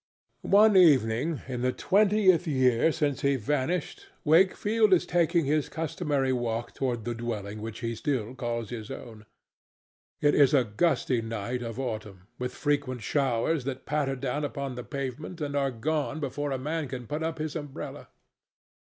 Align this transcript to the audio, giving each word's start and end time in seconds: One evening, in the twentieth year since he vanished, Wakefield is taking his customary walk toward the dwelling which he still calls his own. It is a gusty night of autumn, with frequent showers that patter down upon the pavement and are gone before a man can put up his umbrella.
One 0.41 0.75
evening, 0.75 1.43
in 1.47 1.61
the 1.61 1.71
twentieth 1.71 2.47
year 2.47 2.91
since 2.91 3.21
he 3.21 3.35
vanished, 3.35 4.07
Wakefield 4.25 4.93
is 4.93 5.05
taking 5.05 5.45
his 5.45 5.69
customary 5.69 6.33
walk 6.33 6.73
toward 6.73 7.05
the 7.05 7.13
dwelling 7.13 7.61
which 7.61 7.81
he 7.81 7.93
still 7.93 8.33
calls 8.33 8.71
his 8.71 8.89
own. 8.89 9.27
It 10.19 10.33
is 10.33 10.55
a 10.55 10.63
gusty 10.63 11.21
night 11.21 11.61
of 11.61 11.79
autumn, 11.79 12.21
with 12.39 12.51
frequent 12.55 13.03
showers 13.03 13.63
that 13.65 13.85
patter 13.85 14.15
down 14.15 14.43
upon 14.43 14.73
the 14.73 14.83
pavement 14.83 15.39
and 15.39 15.55
are 15.55 15.69
gone 15.69 16.19
before 16.19 16.51
a 16.51 16.57
man 16.57 16.87
can 16.87 17.05
put 17.05 17.21
up 17.21 17.37
his 17.37 17.55
umbrella. 17.55 18.07